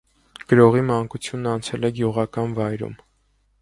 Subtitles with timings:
[0.53, 3.01] Գրողի մանկությունն անցել է գյուղական վայրում։